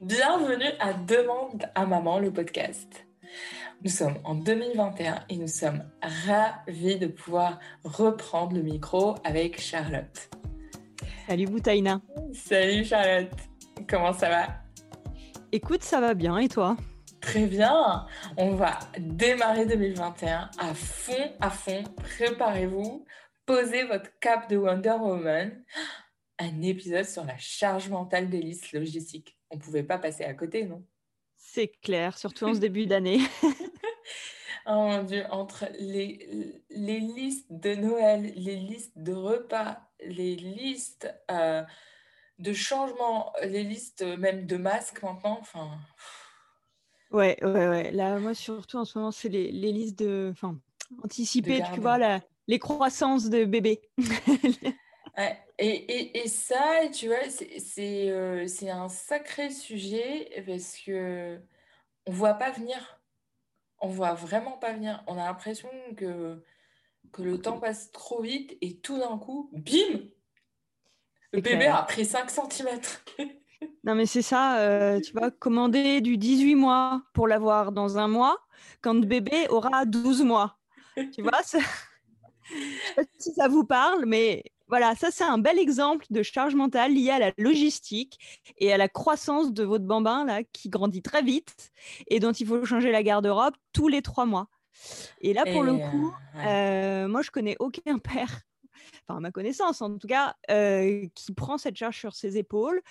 [0.00, 3.06] Bienvenue à Demande à Maman, le podcast.
[3.82, 10.30] Nous sommes en 2021 et nous sommes ravis de pouvoir reprendre le micro avec Charlotte.
[11.26, 12.00] Salut Boutaina.
[12.32, 13.32] Salut Charlotte.
[13.88, 14.46] Comment ça va?
[15.52, 16.76] Écoute, ça va bien et toi?
[17.20, 18.06] Très bien.
[18.36, 21.82] On va démarrer 2021 à fond, à fond.
[22.16, 23.04] Préparez-vous.
[23.46, 25.62] Posez votre cap de Wonder Woman.
[26.38, 29.33] Un épisode sur la charge mentale des listes logistiques.
[29.54, 30.84] On ne pouvait pas passer à côté, non?
[31.36, 33.20] C'est clair, surtout en ce début d'année.
[34.66, 41.08] oh mon Dieu, entre les, les listes de Noël, les listes de repas, les listes
[41.30, 41.62] euh,
[42.40, 45.78] de changements, les listes même de masques maintenant, enfin...
[47.12, 47.92] Ouais, ouais, ouais.
[47.92, 50.30] Là, moi, surtout en ce moment, c'est les, les listes de.
[50.32, 50.58] Enfin,
[51.04, 53.82] anticipées, tu vois, la, les croissances de bébés.
[55.18, 55.38] ouais.
[55.58, 61.40] et, et, et, ça, tu vois, c'est euh, un sacré sujet parce que
[62.06, 63.00] on voit pas venir.
[63.80, 65.02] On voit vraiment pas venir.
[65.06, 66.42] On a l'impression que,
[67.12, 70.00] que le temps passe trop vite et tout d'un coup, bim
[71.32, 71.76] Le bébé clair.
[71.76, 72.80] a pris 5 cm.
[73.84, 78.08] Non, mais c'est ça, euh, tu vois, commander du 18 mois pour l'avoir dans un
[78.08, 78.38] mois,
[78.82, 80.58] quand le bébé aura 12 mois.
[81.12, 81.58] Tu vois, ça...
[82.48, 86.22] je sais pas si ça vous parle, mais voilà, ça c'est un bel exemple de
[86.22, 88.18] charge mentale liée à la logistique
[88.58, 91.70] et à la croissance de votre bambin là, qui grandit très vite
[92.08, 94.48] et dont il faut changer la garde-robe tous les trois mois.
[95.20, 96.46] Et là, pour et le coup, euh, ouais.
[96.46, 98.42] euh, moi je connais aucun père
[99.06, 102.82] enfin à ma connaissance en tout cas, euh, qui prend cette charge sur ses épaules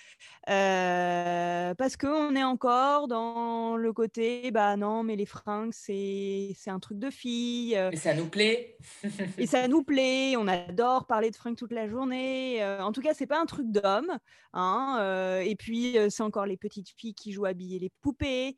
[0.50, 6.80] euh, parce qu'on est encore dans le côté, bah non, mais les fringues, c'est un
[6.80, 7.74] truc de fille.
[7.92, 8.78] Et ça nous plaît.
[9.38, 12.62] et ça nous plaît, on adore parler de fringues toute la journée.
[12.62, 14.18] Euh, en tout cas, c'est pas un truc d'homme.
[14.54, 18.56] Hein, euh, et puis, c'est encore les petites filles qui jouent à habiller les poupées.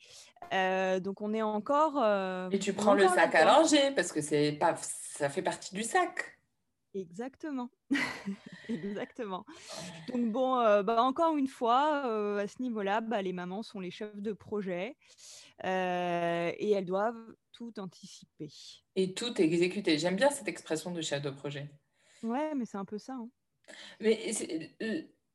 [0.51, 2.03] donc, on est encore.
[2.51, 5.83] et tu prends le sac à langer parce que c'est pas, ça fait partie du
[5.83, 6.34] sac.
[6.95, 7.69] Exactement.
[8.69, 9.45] Exactement.
[10.07, 13.81] Donc bon, euh, bah, encore une fois, euh, à ce niveau-là, bah, les mamans sont
[13.81, 14.95] les chefs de projet
[15.65, 18.49] euh, et elles doivent tout anticiper.
[18.95, 19.97] Et tout exécuter.
[19.97, 21.69] J'aime bien cette expression de chef de projet.
[22.23, 23.13] Ouais, mais c'est un peu ça.
[23.13, 23.29] Hein.
[23.99, 24.31] Mais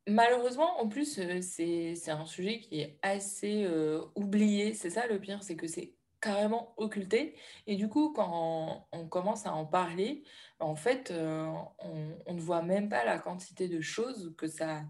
[0.09, 3.69] malheureusement, en plus, c'est un sujet qui est assez
[4.15, 4.73] oublié.
[4.73, 7.35] C'est ça le pire, c'est que c'est carrément occulté.
[7.67, 10.23] Et du coup, quand on, commence à en parler,
[10.59, 11.47] en fait, euh,
[11.79, 14.83] on, on, ne voit même pas la quantité de choses que ça,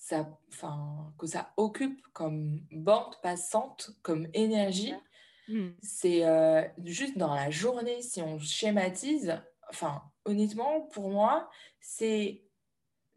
[0.00, 0.26] ça,
[1.18, 4.94] que ça occupe comme bande passante, comme énergie.
[5.48, 5.68] Mmh.
[5.82, 12.44] C'est euh, juste dans la journée, si on schématise, enfin, honnêtement, pour moi, c'est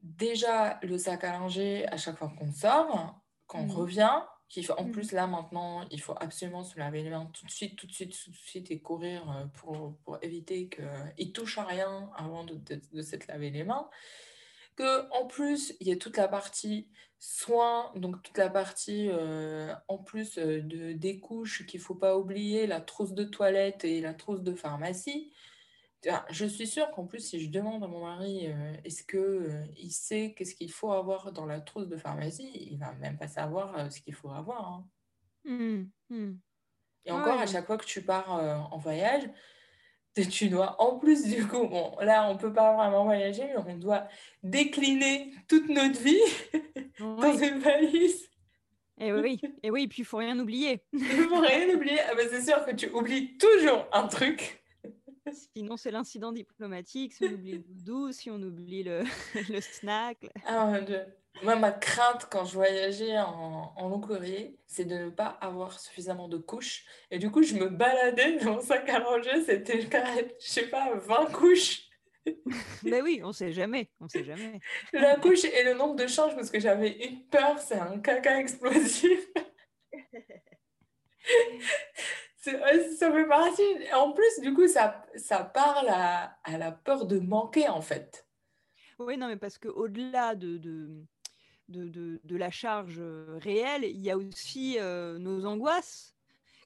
[0.02, 3.72] déjà le sac à langer à chaque fois qu'on sort, qu'on mmh.
[3.72, 4.22] revient,
[4.78, 7.88] en plus, là, maintenant, il faut absolument se laver les mains tout de suite, tout
[7.88, 12.12] de suite, tout de suite et courir euh, pour, pour éviter qu'il touche à rien
[12.16, 13.90] avant de, de, de s'être lavé les mains.
[14.76, 16.88] Que, en plus, il y a toute la partie
[17.26, 21.96] soins, donc toute la partie, euh, en plus euh, de, des couches qu'il ne faut
[21.96, 25.31] pas oublier, la trousse de toilette et la trousse de pharmacie.
[26.30, 29.66] Je suis sûre qu'en plus, si je demande à mon mari euh, est-ce qu'il euh,
[29.78, 33.28] il sait qu'est-ce qu'il faut avoir dans la trousse de pharmacie, il va même pas
[33.28, 34.68] savoir euh, ce qu'il faut avoir.
[34.68, 34.88] Hein.
[35.46, 36.34] Mmh, mmh.
[37.06, 37.44] Et encore, ouais.
[37.44, 38.30] à chaque fois que tu pars
[38.72, 39.24] en voyage,
[40.31, 43.78] tu dois, en plus du coup, bon, là, on peut pas vraiment voyager, mais on
[43.78, 44.08] doit
[44.42, 46.22] décliner toute notre vie
[46.74, 46.92] oui.
[47.00, 48.30] dans une valise.
[49.00, 50.84] Et oui, et oui, puis il faut rien oublier.
[50.94, 52.00] Il faut rien oublier.
[52.09, 54.62] Ah ben, c'est sûr que tu oublies toujours un truc.
[55.32, 57.14] Sinon, c'est l'incident diplomatique.
[57.14, 59.04] Si on oublie le doudou, si on oublie le,
[59.50, 60.18] le snack.
[60.46, 61.02] Ah, mon Dieu.
[61.42, 65.80] Moi, ma crainte quand je voyageais en, en long courrier, c'est de ne pas avoir
[65.80, 66.86] suffisamment de couches.
[67.10, 69.44] Et du coup, je me baladais dans mon sac à langer.
[69.44, 69.88] C'était, je
[70.40, 71.90] sais pas, 20 couches.
[72.84, 74.60] Mais oui, on sait jamais, on sait jamais.
[74.94, 78.40] La couche et le nombre de changes, parce que j'avais une peur, c'est un caca
[78.40, 79.28] explosif.
[82.51, 83.94] ça fait partie.
[83.94, 88.28] En plus, du coup, ça, ça parle à, à, la peur de manquer, en fait.
[89.00, 90.90] Oui, non, mais parce qu'au-delà de, de,
[91.69, 93.01] de, de, de la charge
[93.38, 96.13] réelle, il y a aussi euh, nos angoisses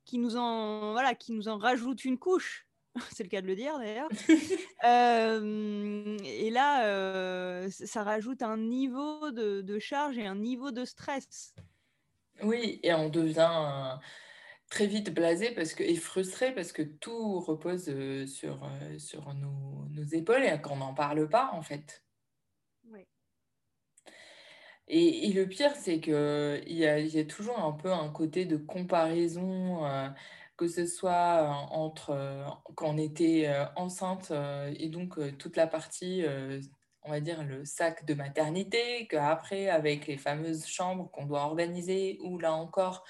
[0.05, 2.65] qui nous, en, voilà, qui nous en rajoutent une couche.
[3.11, 4.09] C'est le cas de le dire, d'ailleurs.
[4.85, 10.85] euh, et là, euh, ça rajoute un niveau de, de, charge et un niveau de
[10.85, 11.53] stress.
[12.41, 13.99] Oui, et on devient
[14.69, 17.85] très vite blasé parce que, et frustré parce que tout repose
[18.25, 22.03] sur, sur nos, nos, épaules et qu'on n'en parle pas en fait.
[22.91, 23.05] Oui.
[24.87, 26.13] Et, le pire, c'est qu'il
[26.67, 30.09] y a, y a toujours un peu un côté de comparaison, euh,
[30.57, 34.31] que ce soit euh, entre quand on était enceinte
[34.77, 36.25] et donc toute la partie,
[37.03, 42.17] on va dire, le sac de maternité, qu'après, avec les fameuses chambres qu'on doit organiser,
[42.21, 43.05] ou là encore,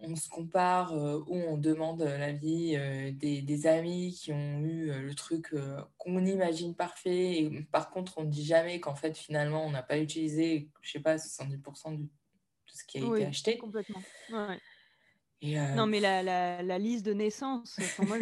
[0.00, 4.90] on se compare euh, ou on demande l'avis euh, des, des, amis qui ont eu
[4.90, 5.54] euh, le truc
[5.96, 7.42] qu'on imagine parfait.
[7.42, 10.92] Et par contre, on ne dit jamais qu'en fait, finalement, on n'a pas utilisé, je
[10.92, 12.08] sais pas, 70% de
[12.66, 13.58] ce qui a été acheté.
[13.58, 14.02] Complètement.
[15.42, 18.18] non, mais la, la, la, liste de naissance, moi,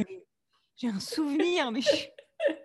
[0.77, 1.81] j'ai un souvenir, mais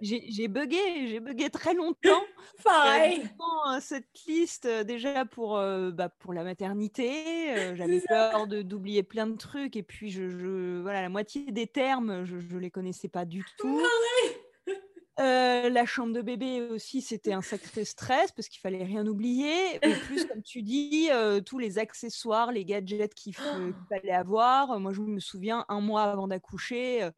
[0.02, 2.24] j'ai bugué, j'ai bugué très longtemps.
[2.64, 3.24] Pareil.
[3.68, 9.28] Euh, cette liste euh, déjà pour, euh, bah, pour la maternité, j'avais peur d'oublier plein
[9.28, 13.26] de trucs et puis je, voilà la moitié des termes je, ne les connaissais pas
[13.26, 13.82] du tout.
[15.18, 19.76] la chambre de bébé aussi, c'était un sacré stress parce qu'il fallait rien oublier.
[19.84, 21.10] Et plus, comme tu dis,
[21.46, 23.36] tous les accessoires, les gadgets qu'il
[23.90, 24.80] fallait avoir.
[24.80, 27.10] Moi, je me souviens, un mois avant d'accoucher,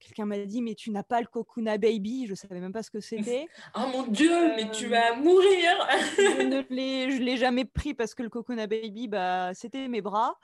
[0.00, 2.24] Quelqu'un m'a dit, mais tu n'as pas le Kokuna Baby.
[2.24, 3.46] Je ne savais même pas ce que c'était.
[3.76, 5.70] oh mon Dieu, mais tu vas mourir
[6.16, 10.38] Je ne l'ai jamais pris parce que le Kokuna Baby, bah, c'était mes bras.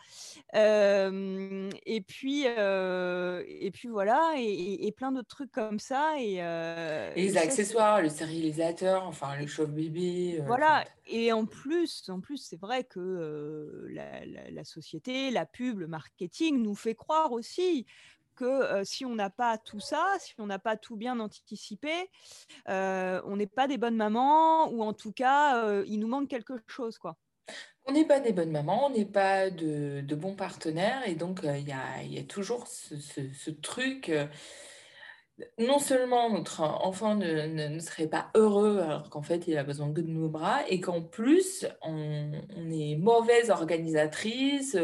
[0.54, 6.20] et, puis, et puis voilà, et, plein d'autres trucs comme ça.
[6.20, 6.36] Et,
[7.16, 10.42] les accessoires, le stérilisateur, enfin le chauffe-bébé.
[10.46, 15.86] voilà, et en plus, en plus c'est vrai que la, la, société, la pub, le
[15.86, 17.86] marketing nous fait croire aussi
[18.36, 22.10] que si on n'a pas tout ça, si on n'a pas tout bien anticipé,
[22.66, 26.98] on n'est pas des bonnes mamans ou en tout cas, il nous manque quelque chose.
[26.98, 27.16] quoi.
[27.84, 31.68] On n'est pas des bonnes mamans, on n'est pas de, bons partenaires et donc il
[31.68, 34.10] y, a, toujours ce, truc.
[35.58, 40.00] non seulement notre enfant ne, serait pas heureux alors qu'en fait il a besoin que
[40.00, 44.76] de nos bras et qu'en plus on, on, est mauvaise organisatrice,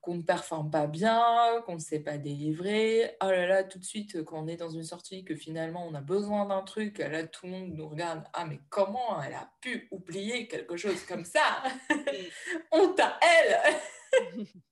[0.00, 3.16] qu'on ne performe pas bien, qu'on ne sait pas délivrer.
[3.22, 5.94] Oh là là, tout de suite, quand on est dans une sortie, que finalement on
[5.94, 8.24] a besoin d'un truc, là tout le monde nous regarde.
[8.32, 11.62] Ah, mais comment elle a pu oublier quelque chose comme ça?
[12.72, 14.46] Honte à elle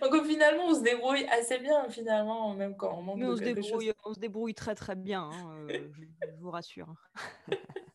[0.00, 3.42] Donc finalement, on se débrouille assez bien, finalement, même quand on manque mais on se
[3.42, 6.94] débrouille, On se débrouille très très bien, hein, euh, je, vous rassure.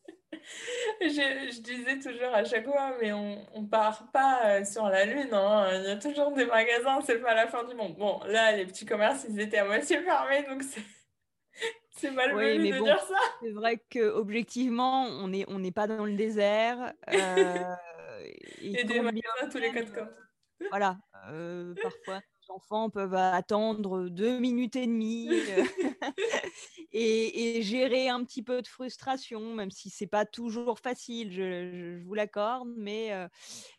[1.00, 5.32] je, disais toujours à chaque fois, mais on ne part pas euh, sur la Lune.
[5.32, 5.68] Hein.
[5.74, 7.96] Il y a toujours des magasins, c'est pas la fin du monde.
[7.96, 10.82] Bon, là, les petits commerces, ils étaient à moitié fermés, donc c'est.
[11.96, 13.14] C'est mal oui, mais de dire ça.
[13.40, 16.92] C'est vrai qu'objectivement, on n'est on pas dans le désert.
[17.08, 17.76] Euh,
[18.60, 20.10] et, des magasins tous les quatre coins.
[20.70, 20.98] Voilà,
[21.30, 25.30] euh, parfois les enfants peuvent attendre deux minutes et demie
[26.94, 32.14] et, gérer un petit peu de frustration, même si c'est pas toujours facile, je, vous
[32.14, 33.12] l'accorde, mais,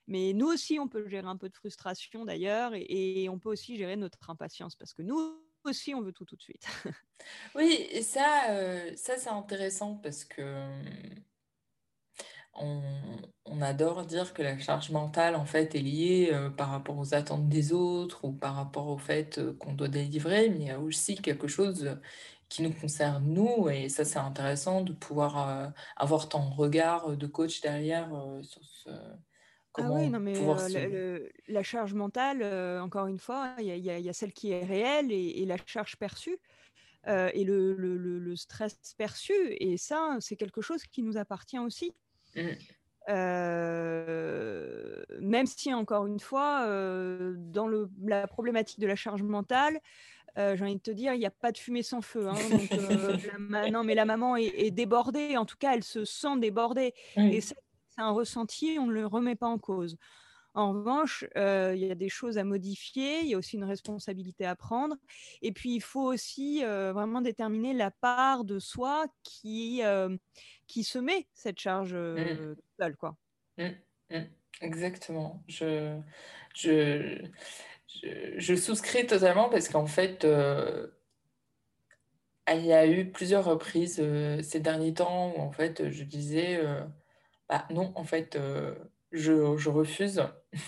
[0.08, 3.78] mais nous aussi, on peut gérer un peu de frustration d'ailleurs, et, on peut aussi
[3.78, 6.68] gérer notre impatience, parce que nous aussi, on veut tout tout de suite.
[7.56, 8.44] oui, et ça,
[8.96, 10.70] ça c'est intéressant parce que
[12.58, 17.50] on, adore dire que la charge mentale en fait est liée par rapport aux attentes
[17.50, 21.16] des autres ou par rapport au fait qu'on doit délivrer, mais il y a aussi
[21.16, 21.98] quelque chose
[22.50, 23.70] qui nous concerne nous.
[23.70, 28.64] Et ça, c'est intéressant de pouvoir euh, avoir ton regard de coach derrière euh, sur
[28.64, 28.90] ce.
[29.78, 32.44] ah oui, non, mais euh, la charge mentale,
[32.82, 36.38] encore une fois, il y, a celle qui est réelle et, la charge perçue.
[37.08, 41.94] et le, le, le, stress perçu, et ça, c'est quelque chose qui nous appartient aussi.
[42.36, 42.50] Mmh.
[45.22, 46.66] même si, encore une fois,
[47.36, 49.82] dans le, la problématique de la charge mentale, euh,
[50.38, 52.28] j'ai envie de te dire, il n'y a pas de fumée sans feu.
[52.28, 52.36] Hein,
[52.74, 55.38] euh, non, mais la maman est, débordée.
[55.38, 56.94] En tout cas, elle se sent débordée.
[57.18, 57.56] Et c'est
[57.98, 59.98] un ressenti, on ne le remet pas en cause.
[60.54, 63.66] En revanche, euh, il y a des choses à modifier, il y a aussi une
[63.66, 64.96] responsabilité à prendre.
[65.42, 69.82] Et puis, il faut aussi vraiment déterminer la part de soi qui,
[70.68, 72.56] qui se met cette charge mmh.
[72.80, 72.96] seule.
[72.96, 73.18] Quoi.
[73.58, 73.68] Mmh,
[74.12, 74.24] mmh.
[74.62, 75.44] Exactement.
[75.48, 76.00] Je,
[76.56, 77.22] je,
[78.38, 80.88] je, souscris totalement parce qu'en fait, euh,
[82.52, 86.58] il y a eu plusieurs reprises euh, ces derniers temps où en fait je disais
[86.58, 86.82] euh,
[87.50, 88.38] bah, non, en fait,
[89.12, 89.32] je,
[89.70, 90.24] refuse.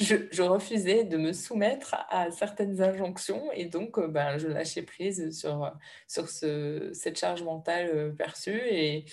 [0.00, 5.70] je, refusais de me soumettre à certaines injonctions et donc ben, je lâchais prise sur,
[6.08, 9.04] sur ce, cette charge mentale perçue et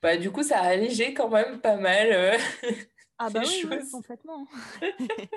[0.00, 2.36] bah, du coup ça a allégé quand même pas mal
[3.24, 4.46] ah bah oui, complètement.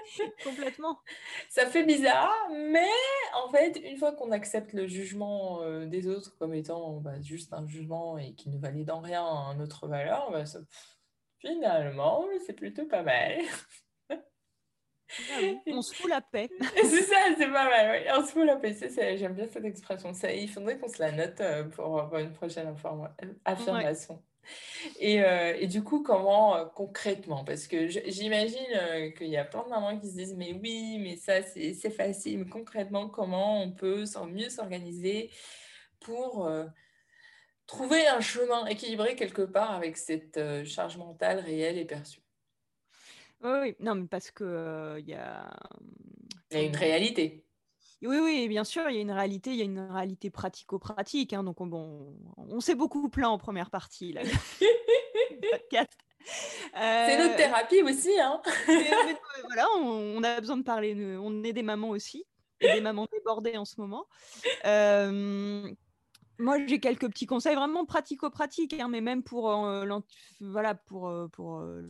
[0.44, 1.00] complètement.
[1.50, 2.90] Ça fait bizarre, mais
[3.36, 7.54] en fait, une fois qu'on accepte le jugement euh, des autres comme étant bah, juste
[7.54, 10.44] un jugement et qui ne valide en rien notre valeur, bah,
[11.40, 13.42] finalement, c'est plutôt pas mal.
[15.32, 16.50] Ah on se fout la paix.
[16.76, 18.02] c'est ça, c'est pas mal.
[18.02, 18.12] Oui.
[18.18, 18.76] On se fout la paix.
[19.18, 20.14] J'aime bien cette expression.
[20.14, 22.76] Ça, il faudrait qu'on se la note euh, pour, une prochaine
[23.46, 24.24] affirmation.
[25.00, 27.44] Et, euh, et, du coup, comment euh, concrètement?
[27.44, 31.16] Parce que j'imagine qu'il y a plein de mamans qui se disent Mais oui, mais
[31.18, 32.40] ça, c'est facile.
[32.40, 35.32] Mais concrètement, comment on peut mieux s'organiser
[36.00, 36.50] pour
[37.68, 42.22] trouver un chemin équilibré quelque part avec cette charge mentale réelle et perçue?
[43.44, 45.52] Oui, non, mais parce que il y a.
[46.52, 47.46] Il y a une réalité.
[48.02, 51.34] Oui, oui, bien sûr, il y a une réalité, il y a une réalité pratico-pratique.
[51.34, 54.14] Hein, donc, on, bon, on s'est beaucoup plaint en première partie.
[54.14, 54.22] Là,
[56.74, 58.12] C'est notre thérapie aussi.
[58.20, 58.42] Hein.
[59.48, 61.18] voilà, on, a besoin de parler.
[61.22, 62.26] On est des mamans aussi,
[62.62, 64.08] des mamans débordées en ce moment.
[64.66, 65.70] Euh,
[66.38, 69.86] moi, j'ai quelques petits conseils vraiment pratico-pratiques, hein, mais même pour, euh,
[70.42, 71.82] voilà, pour, euh, pour euh,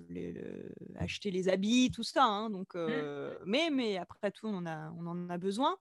[1.00, 2.24] acheter les habits, tout ça.
[2.24, 2.90] Hein, donc, mmh.
[3.46, 5.78] mais, mais après tout, on en a, on en a besoin.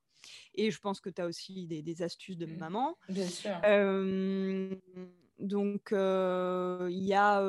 [0.55, 2.57] Et je pense que tu as aussi des, astuces de mmh.
[2.57, 2.97] maman.
[3.09, 3.55] Bien sûr.
[5.39, 7.43] donc, il y a,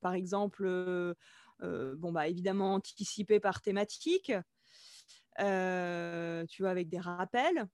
[0.00, 1.14] par exemple,
[1.60, 4.32] bon, bah, évidemment, anticiper par thématique,
[5.38, 7.66] tu vois, avec des rappels.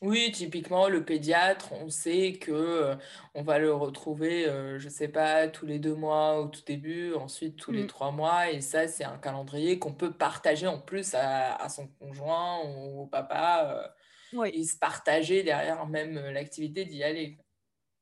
[0.00, 2.94] Oui, typiquement, le pédiatre, on sait que euh,
[3.34, 6.62] on va le retrouver, euh, je ne sais pas, tous les deux mois au tout
[6.64, 7.88] début, ensuite tous les mmh.
[7.88, 8.48] trois mois.
[8.52, 13.06] Et ça, c'est un calendrier qu'on peut partager en plus à, son conjoint ou au
[13.06, 13.92] papa
[14.36, 17.38] euh, et se partager derrière même l'activité d'y aller.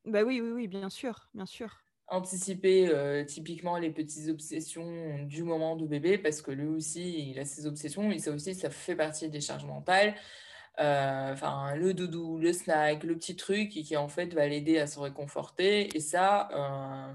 [0.05, 1.83] Bah oui, oui, oui, bien sûr, bien sûr.
[2.09, 7.45] Anticiper typiquement les petites obsessions du moment du bébé parce que lui aussi, il a
[7.45, 10.15] ses obsessions et ça aussi, ça fait partie des charges mentales.
[10.79, 14.87] Euh, enfin le doudou, le snack, le petit truc qui, en fait va l'aider à
[14.87, 15.97] se réconforter.
[15.97, 17.15] Et ça, euh,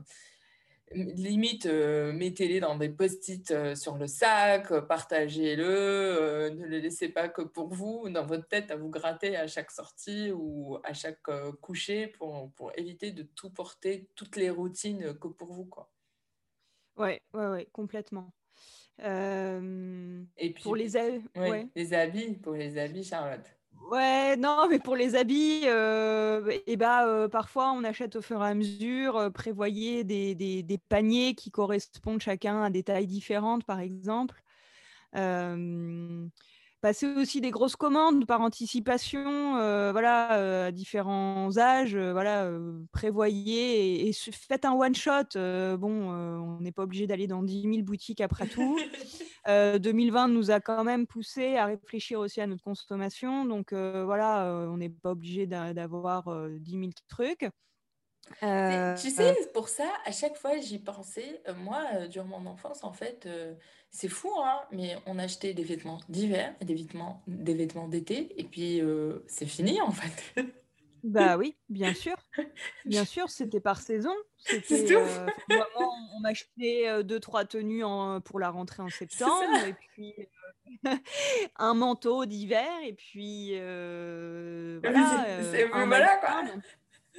[0.94, 7.44] limite, euh, mettez-les dans des post-it sur le sac, partagez-le, ne le laissez pas que
[7.44, 11.30] pour vous, dans votre tête, à vous gratter à chaque sortie ou à chaque
[11.62, 15.66] coucher pour, pour, éviter de tout porter, toutes les routines que pour vous.
[15.66, 15.92] Quoi.
[16.98, 18.34] Ouais, ouais, ouais, complètement.
[19.04, 20.96] Et puis, pour les,
[21.36, 23.46] ouais, les habits, pour les habits, Charlotte.
[23.90, 28.42] Ouais, non, mais pour les habits, euh, et bah, euh, parfois on achète au fur
[28.42, 29.18] et à mesure.
[29.18, 34.42] Euh, prévoyez des, des, des, paniers qui correspondent chacun à des tailles différentes, par exemple.
[36.82, 42.50] Passer aussi des grosses commandes par anticipation, euh, voilà, euh, à différents âges, euh, voilà,
[42.92, 45.38] prévoyez et, faites un one shot.
[45.78, 48.80] bon, on n'est pas obligé d'aller dans 10 000 boutiques après tout.
[49.80, 54.78] 2020 nous a quand même poussé à réfléchir aussi à notre consommation, donc voilà, on
[54.78, 57.48] n'est pas obligé d'avoir 10 000 trucs.
[58.40, 61.42] Tu sais, pour ça, à chaque fois, j'y pensais.
[61.58, 63.28] Moi, durant mon enfance, en fait,
[63.92, 68.34] c'est fou, hein, mais on achetait des vêtements d'hiver et des vêtements, des vêtements d'été,
[68.40, 68.82] et puis
[69.28, 70.46] c'est fini, en fait.
[71.04, 72.16] Bah oui, bien sûr.
[72.86, 74.14] Bien sûr, c'était par saison.
[74.38, 80.16] C'était, vraiment, on achetait deux, trois tenues en, pour la rentrée en septembre, et puis
[81.58, 85.44] un manteau d'hiver, et puis voilà.
[85.52, 86.44] C'est, voilà, quoi.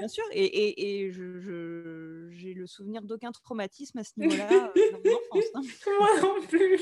[0.02, 5.10] Bien sûr, et, et, je, j'ai le souvenir d'aucun traumatisme à ce niveau-là euh, dans
[5.10, 5.44] mon enfance.
[5.54, 5.90] Hein.
[6.00, 6.80] Moi non plus.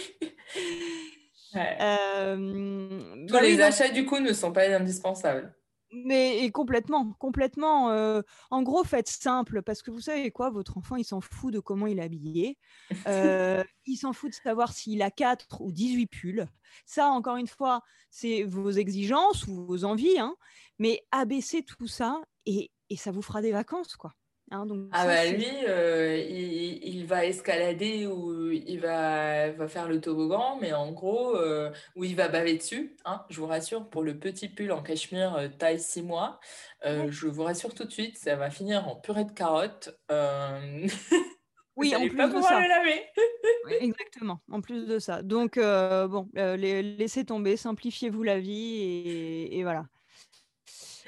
[1.55, 5.55] Euh, Tous les achats, du coup, ne sont pas indispensables.
[5.93, 7.91] Mais et complètement, complètement.
[7.91, 11.53] Euh, en gros, faites simple, parce que vous savez quoi, votre enfant, il s'en fout
[11.53, 12.57] de comment il est habillé.
[13.85, 16.47] il s'en fout de savoir s'il a 4 ou 18 pulls.
[16.87, 20.19] Ça, encore une fois, c'est vos exigences ou vos envies.
[20.19, 20.35] Hein.
[20.79, 24.13] Mais abaissez tout ça et, et ça vous fera des vacances, quoi.
[24.53, 30.01] Hein, donc ah bah lui, euh, il, va escalader ou il va, va, faire le
[30.01, 32.97] toboggan, mais en gros, euh, ou il va baver dessus.
[33.05, 36.41] Hein, je vous rassure, pour le petit pull en cachemire euh, taille 6 mois,
[36.85, 39.97] je vous rassure tout de suite, ça va finir en purée de carottes.
[41.77, 42.61] oui, en plus pas de ça.
[42.61, 43.05] Le laver.
[43.81, 45.23] exactement, en plus de ça.
[45.23, 49.85] Donc, bon, laissez tomber, simplifiez-vous la vie et voilà.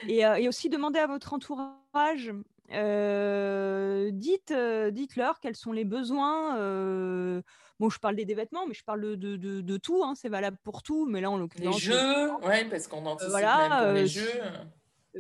[0.09, 2.33] Euh, et, aussi demander à votre entourage,
[2.73, 6.57] euh, dites, euh, dites-leur quels sont les besoins.
[7.79, 10.03] bon, je parle des, vêtements, mais je parle de, de, de, tout.
[10.05, 11.07] Hein, c'est valable pour tout.
[11.07, 14.41] Mais là, en l'occurrence, les jeux, ouais, parce qu'on anticipe voilà, même pour les jeux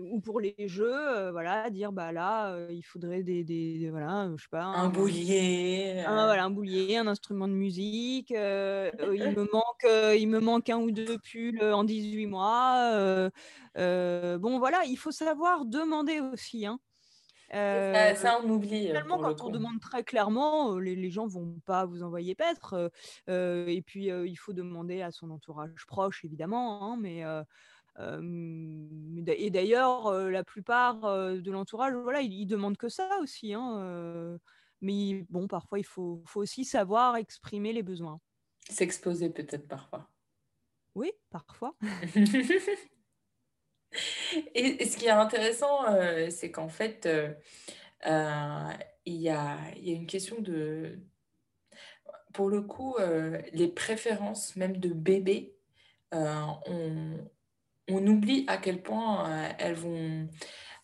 [0.01, 4.49] ou pour les jeux, voilà, dire bah là, il faudrait des, des, voilà, je sais
[4.51, 8.31] pas, un, boulier, un, voilà, un boulier, un instrument de musique.
[8.31, 13.31] il me manque, il me manque un ou deux pulls en 18 mois.
[13.77, 16.67] bon voilà, il faut savoir demander aussi.
[16.67, 16.79] Hein.
[17.51, 18.87] ça, on oublie.
[18.87, 22.91] Finalement, quand on demande très clairement, les, les gens vont pas vous envoyer paître.
[23.29, 27.25] et puis, il faut demander à son entourage proche, évidemment, hein, mais
[27.99, 33.55] et d'ailleurs, la plupart de l'entourage, voilà, ils, demandent que ça aussi.
[33.55, 34.39] Hein,
[34.81, 38.21] mais bon, parfois, il faut, faut, aussi savoir exprimer les besoins.
[38.69, 40.09] S'exposer peut-être parfois.
[40.95, 41.75] Oui, parfois.
[44.55, 45.85] et, ce qui est intéressant,
[46.31, 47.09] c'est qu'en fait,
[48.05, 50.99] il y, a, y, a, une question de...
[52.33, 52.97] Pour le coup,
[53.53, 55.55] les préférences même de bébés,
[56.13, 57.19] on,
[57.89, 60.29] on oublie à quel point euh, elles vont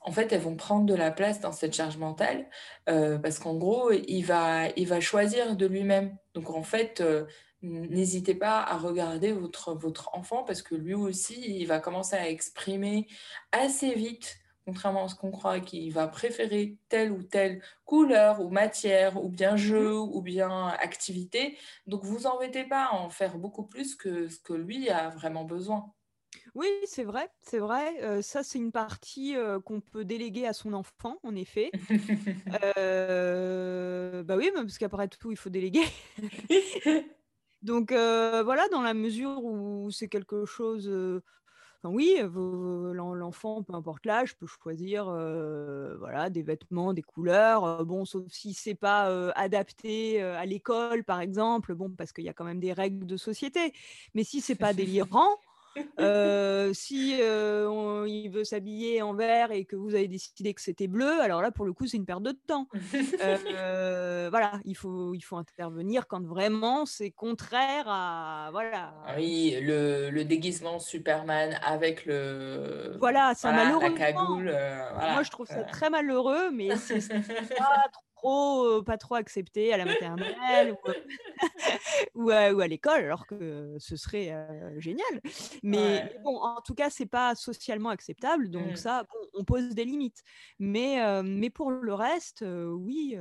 [0.00, 2.49] en fait, elles vont prendre de la place dans cette charge mentale
[2.88, 6.17] euh, parce qu'en gros, il va, il va choisir de lui-même.
[6.35, 7.26] Donc, en fait, euh,
[7.62, 12.28] n'hésitez pas à regarder votre, votre enfant parce que lui aussi, il va commencer à
[12.28, 13.07] exprimer
[13.52, 18.49] assez vite, contrairement à ce qu'on croit, qu'il va préférer telle ou telle couleur ou
[18.50, 20.11] matière ou bien jeu mmh.
[20.14, 21.59] ou bien activité.
[21.87, 25.45] Donc, vous embêtez pas à en faire beaucoup plus que ce que lui a vraiment
[25.45, 25.93] besoin.
[26.58, 28.20] Oui, c'est vrai, c'est vrai.
[28.20, 31.70] ça, c'est une partie qu'on peut déléguer à son enfant, en effet.
[34.26, 35.84] bah oui, parce qu'après tout, il faut déléguer.
[37.62, 40.90] Donc voilà, dans la mesure où c'est quelque chose.
[41.80, 45.04] Enfin, oui, l'enfant, peu importe l'âge, peut choisir
[46.00, 47.86] voilà, des vêtements, des couleurs.
[47.86, 52.32] bon, sauf si c'est pas adapté à l'école, par exemple, bon, parce qu'il y a
[52.32, 53.72] quand même des règles de société.
[54.14, 55.36] Mais si c'est pas délirant,
[56.00, 60.87] euh, si euh, il veut s'habiller en vert et que vous avez décidé que c'était
[60.87, 62.68] bleu, alors là, pour le coup, c'est une perte de temps.
[63.23, 68.49] Euh, voilà, il faut, il faut intervenir quand vraiment c'est contraire à.
[68.52, 68.94] Voilà.
[69.06, 72.97] Ah oui, le, le, déguisement Superman avec le.
[72.99, 74.54] Voilà, ça voilà, La cagoule.
[75.12, 76.99] Moi, je trouve ça très malheureux, mais c'est
[77.58, 78.07] pas trop,
[78.84, 80.75] pas trop accepté à la maternelle
[82.14, 84.34] ou, à, ou, à, l'école, alors que ce serait
[84.78, 85.20] génial.
[85.62, 88.76] Mais, bon, en tout cas, c'est pas socialement acceptable, donc mmh.
[88.76, 90.23] ça, on pose des limites.
[90.58, 93.16] Mais, mais pour le reste, oui.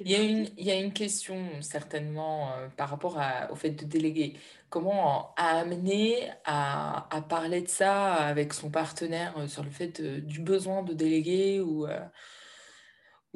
[0.00, 3.70] il y, a une, il y, a une, question certainement par rapport à, au fait
[3.70, 4.36] de déléguer.
[4.70, 10.82] Comment amener à, à, parler de ça avec son partenaire sur le fait du besoin
[10.82, 11.86] de déléguer ou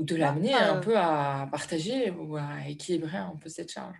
[0.03, 3.99] ou de bah, l'amener un peu à partager ou à équilibrer un peu cette charge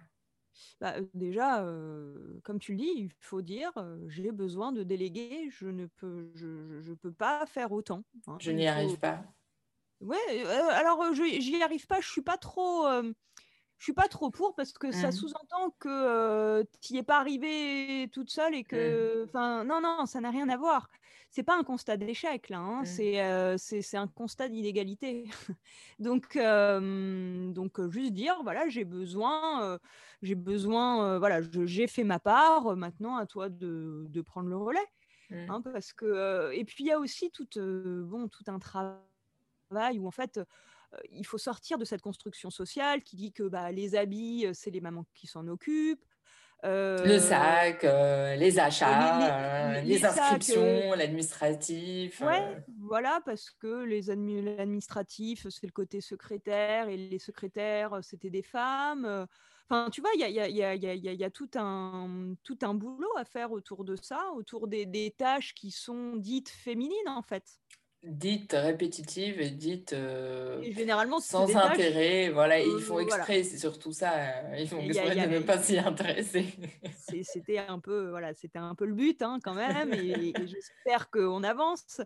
[0.81, 1.65] bah, déjà,
[2.43, 3.71] comme tu le dis, il faut dire
[4.09, 8.03] j'ai besoin de déléguer, je ne peux, je, je, peux pas faire autant.
[8.27, 8.37] Hein.
[8.41, 9.23] Je n'y arrive pas.
[10.01, 12.85] Ouais, alors je j'y arrive pas, je suis pas trop
[13.83, 15.13] je suis pas trop pour parce que ça mmh.
[15.13, 19.25] sous-entend que tu n'y es pas arrivée toute seule et que, mmh.
[19.25, 20.89] enfin, non, non, ça n'a rien à voir.
[21.31, 23.59] C'est pas un constat d'échec là, hein, mmh.
[23.59, 25.25] c'est un constat d'inégalité.
[25.99, 29.81] donc, donc juste dire, voilà, j'ai besoin,
[30.23, 32.77] j'ai besoin, voilà, j'ai fait ma part.
[32.77, 34.79] Maintenant, à toi de, de prendre le relais,
[35.33, 40.07] hein, parce que, et puis il y a aussi tout, bon, tout un travail où
[40.07, 40.39] en fait
[41.11, 44.81] il faut sortir de cette construction sociale qui dit que bah, les habits, c'est les
[44.81, 46.05] mamans qui s'en occupent.
[46.65, 52.21] le sac, les achats, les, inscriptions, l'administratif.
[52.21, 58.43] Ouais, voilà, parce que les l'administratif, c'est le côté secrétaire et les secrétaires, c'était des
[58.43, 59.27] femmes.
[59.69, 62.59] Enfin, tu vois, il y a, y, a, y, a, y a, tout, un, tout
[62.63, 67.09] un boulot à faire autour de ça, autour des, des tâches qui sont dites féminines,
[67.09, 67.59] en fait
[68.03, 72.31] dites répétitives et dites euh, généralement, sans intérêt.
[72.31, 74.13] Voilà, ils font exprès, c'est surtout ça.
[74.13, 76.47] Euh, ils font exprès de ne pas s'y intéresser.
[77.23, 81.43] C'était un peu, voilà, c'était un peu le but hein, quand même, et, j'espère qu'on
[81.43, 82.01] avance.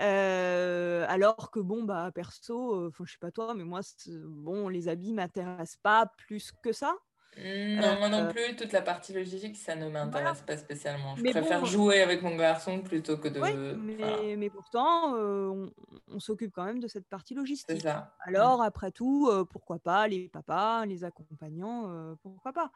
[0.00, 4.88] Euh, alors que bon, bah perso, enfin je sais pas toi, mais moi, bon, les
[4.88, 6.96] habits m'intéressent pas plus que ça.
[7.38, 11.16] Non, moi non euh, plus, toute la partie logistique, ça ne m'intéresse pas spécialement.
[11.16, 13.40] Je préfère jouer avec mon garçon plutôt que de.
[13.40, 15.68] mais, mais, pourtant, euh,
[16.10, 17.82] on, s'occupe quand même de cette partie logistique.
[17.82, 18.14] Ça.
[18.20, 22.70] Alors, après tout, euh, pourquoi pas les papas, les accompagnants, pourquoi pas?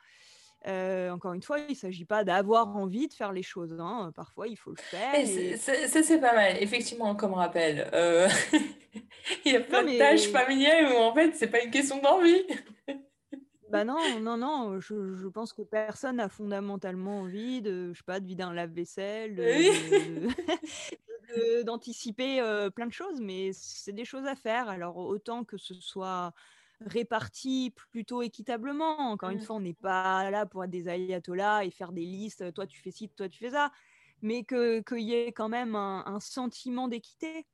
[1.10, 3.74] Encore une fois, il ne s'agit pas d'avoir envie de faire les choses.
[3.80, 4.12] Hein.
[4.14, 5.58] Parfois, il faut le faire.
[5.58, 6.56] Ça, c'est pas mal.
[6.60, 7.88] Effectivement, comme rappel,
[9.46, 12.44] il y a plein de tâches familiales où en fait, c'est pas une question d'envie.
[13.70, 18.20] Bah non, non, non, je, pense que personne n'a fondamentalement envie de, je sais pas,
[18.20, 19.36] de vider un lave-vaisselle,
[21.64, 22.40] d'anticiper
[22.74, 24.68] plein de choses, mais c'est des choses à faire.
[24.68, 26.32] Alors autant que ce soit
[26.86, 28.98] réparti plutôt équitablement.
[28.98, 29.42] Encore une mmh.
[29.42, 32.80] fois, on n'est pas là pour être des ayatollahs et faire des listes, toi tu
[32.80, 33.70] fais ci, toi tu fais ça,
[34.22, 37.46] mais qu'il y ait quand même un, sentiment d'équité.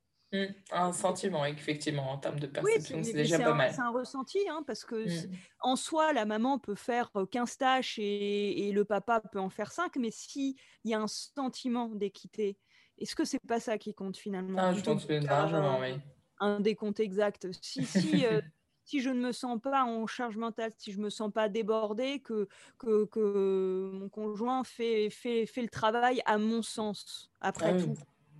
[0.44, 3.72] Mmh, un sentiment, effectivement, en termes de perception, c'est déjà pas mal.
[3.72, 5.32] C'est un ressenti, hein, parce que mmh.
[5.60, 9.96] en soi, la maman peut faire 15 tâches et, le papa peut en faire 5,
[9.96, 12.58] mais s'il y a un sentiment d'équité,
[12.98, 14.58] est-ce que c'est pas ça qui compte finalement?
[14.60, 15.94] Ah, Je pense que largement, oui.
[16.38, 17.46] Un décompte exact.
[17.62, 18.24] Si, si,
[18.86, 22.20] si je ne me sens pas en charge mentale, si je me sens pas débordée,
[22.20, 27.94] que, que, mon conjoint fait, fait, fait le travail à mon sens, après ah tout.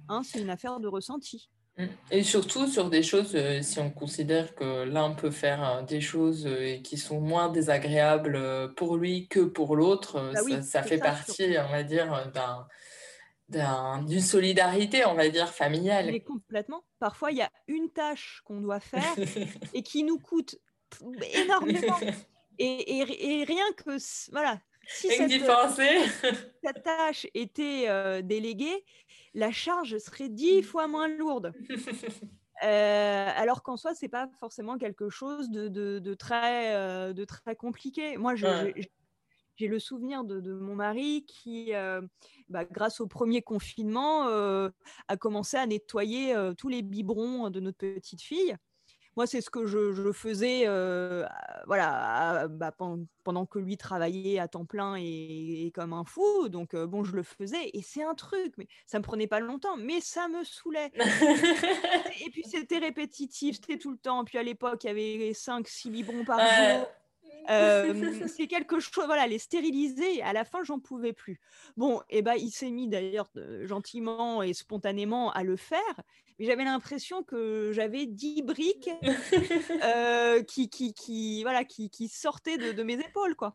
[0.09, 1.51] Hein, c'est une affaire de ressenti.
[1.79, 1.85] Mmh.
[2.11, 6.01] Et surtout sur des choses, euh, si on considère que l'un peut faire euh, des
[6.01, 11.55] choses euh, qui sont moins désagréables pour lui que pour l'autre, bah ça, fait partie,
[11.59, 12.31] on va dire,
[13.49, 16.07] d'une solidarité, on va dire, familiale.
[16.07, 16.83] Mais complètement.
[16.99, 19.15] Parfois, il y a une tâche qu'on doit faire
[19.75, 20.57] et qui nous coûte
[21.35, 21.99] énormément.
[22.59, 23.99] Et, et, rien que,
[24.33, 25.31] voilà, si cette,
[26.65, 28.85] cette, tâche était déléguée,
[29.35, 30.63] la charge serait dix mmh.
[30.65, 31.53] fois moins lourde.
[32.63, 38.17] Euh, alors qu'en soi, c'est pas forcément quelque chose de, très, euh, de très compliqué.
[38.17, 42.01] Moi, j'ai le souvenir de, mon mari qui, euh,
[42.49, 44.27] bah, grâce au premier confinement,
[45.09, 48.57] a commencé à nettoyer tous les biberons de notre petite fille.
[49.17, 51.25] Moi, c'est ce que je, faisais euh,
[51.67, 56.49] voilà, bah, pendant, que lui travaillait à temps plein et, comme un fou.
[56.51, 57.71] Donc, euh, bon, je le faisais.
[57.73, 60.93] Et c'est un truc, mais ça me prenait pas longtemps, mais ça me saoulait.
[62.27, 64.23] et puis, c'était répétitif, c'était tout le temps.
[64.25, 66.87] Puis, à l'époque, il y avait 5-6 biberons par jour.
[67.49, 70.21] Euh, c'est quelque chose, voilà, les stériliser.
[70.23, 71.41] À la fin, j'en pouvais plus.
[71.77, 73.31] Bon, et eh ben, il s'est mis d'ailleurs
[73.63, 75.81] gentiment et spontanément à le faire.
[76.39, 78.91] Mais j'avais l'impression que j'avais 10 briques
[79.85, 83.55] euh, qui, qui, qui, voilà, qui, qui sortaient de, de, mes épaules, quoi.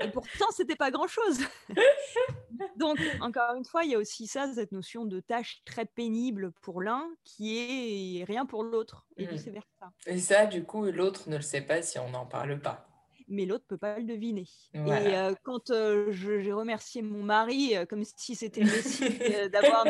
[0.00, 1.40] Et pourtant, c'était pas grand-chose.
[2.76, 6.52] Donc, encore une fois, il y a aussi ça, cette notion de tâche très pénible
[6.60, 9.30] pour l'un qui est rien pour l'autre, et mmh.
[9.30, 9.92] vice-versa.
[10.06, 12.93] Et ça, du coup, l'autre ne le sait pas si on n'en parle pas
[13.28, 14.46] mais l'autre peut pas le deviner.
[14.74, 19.86] Et euh, quand euh, j'ai remercié mon mari, euh, comme si c'était le d'avoir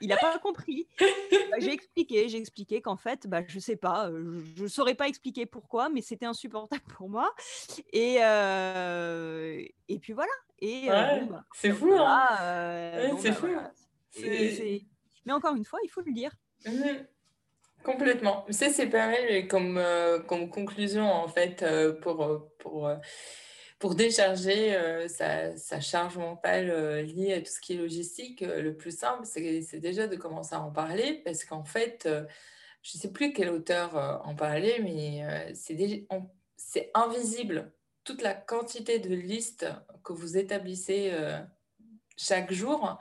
[0.00, 0.88] il n'a pas compris.
[1.00, 4.10] Bah, j'ai expliqué, j'ai expliqué qu'en fait, bah, je sais pas,
[4.56, 7.34] je ne saurais pas expliquer pourquoi, mais c'était insupportable pour moi.
[7.92, 10.32] Et, et puis voilà.
[10.60, 13.48] Et bah, c'est fou, hein C'est fou.
[15.26, 16.32] Mais encore une fois, il faut le dire.
[16.66, 17.04] Mmh
[17.84, 18.44] Complètement.
[18.50, 22.90] Ça, c'est pas mal comme, euh, comme conclusion, en fait, euh, pour, euh, pour,
[23.78, 24.76] pour décharger
[25.08, 28.40] sa, sa, charge mentale liée à tout ce qui est logistique.
[28.40, 32.08] le plus simple, c'est déjà de commencer à en parler parce qu'en fait,
[32.82, 39.14] je ne sais plus quel auteur en parlait, mais c'est invisible toute la quantité de
[39.14, 39.66] listes
[40.02, 41.12] que vous établissez
[42.18, 42.98] chaque jour.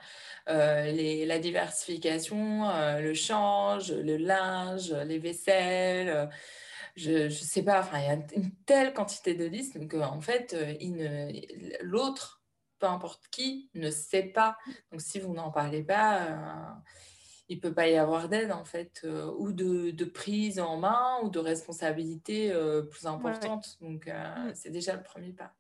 [0.50, 6.10] Euh, la diversification, euh, le change, le linge, les vaisselles.
[6.10, 6.26] Euh,
[6.96, 10.20] je ne sais pas, enfin, il y a une telle quantité de listes que, en
[10.20, 10.56] fait,
[11.82, 12.42] l'autre,
[12.80, 14.58] peu importe qui, ne sait pas.
[14.92, 16.82] Donc, si vous n'en parlez pas,
[17.50, 19.06] il ne peut pas y avoir d'aide, en fait,
[19.38, 22.52] ou de, prise en main, ou de responsabilité
[22.90, 23.78] plus importante.
[23.80, 24.54] Donc, mm.
[24.56, 25.54] c'est déjà le premier pas.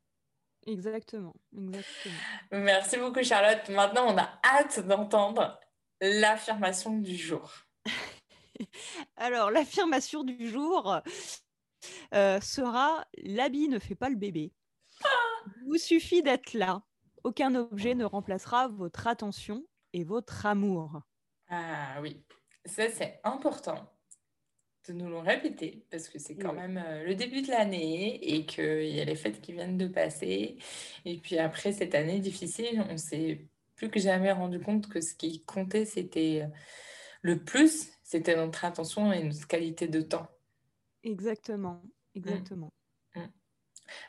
[0.68, 2.16] Exactement, exactement.
[2.52, 3.70] Merci beaucoup Charlotte.
[3.70, 5.58] Maintenant, on a hâte d'entendre
[6.02, 7.54] l'affirmation du jour.
[9.16, 11.02] Alors, l'affirmation du jour
[12.14, 14.52] euh, sera l'habit ne fait pas le bébé.
[15.46, 16.82] Il vous suffit d'être là.
[17.24, 21.02] Aucun objet ne remplacera votre attention et votre amour.
[21.50, 22.26] Ah oui,
[22.66, 23.90] ça c'est important
[24.88, 28.46] de nous le répéter parce que c'est quand même euh, le début de l'année et
[28.46, 30.58] qu'il y a les fêtes qui viennent de passer.
[31.06, 33.46] Et puis après cette année difficile, on s'est
[33.76, 36.48] plus que jamais rendu compte que ce qui comptait, c'était euh,
[37.22, 40.28] le plus, c'était notre attention et notre qualité de temps.
[41.04, 41.82] Exactement,
[42.16, 42.72] exactement.
[43.16, 43.20] Mmh.
[43.20, 43.32] Mmh.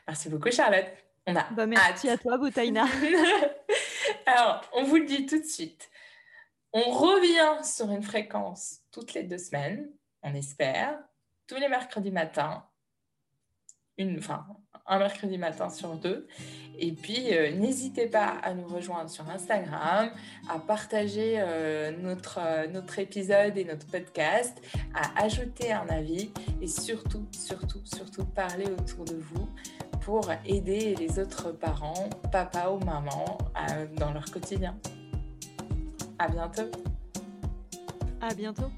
[0.07, 0.87] Merci beaucoup Charlotte.
[1.27, 2.85] On a bah, merci à toi Boutaina.
[4.25, 5.89] Alors, on vous le dit tout de suite.
[6.71, 9.89] On revient sur une fréquence toutes les deux semaines
[10.23, 10.99] on espère,
[11.47, 12.63] tous les mercredis matins,
[13.97, 14.45] une, enfin,
[14.89, 16.27] un mercredi matin sur deux.
[16.77, 20.09] Et puis, euh, n'hésitez pas à nous rejoindre sur Instagram,
[20.49, 24.57] à partager euh, notre, euh, notre épisode et notre podcast,
[24.95, 29.47] à ajouter un avis et surtout, surtout, surtout parler autour de vous
[30.01, 33.37] pour aider les autres parents, papa ou maman,
[33.97, 34.75] dans leur quotidien.
[36.17, 36.71] À bientôt.
[38.21, 38.71] À bientôt.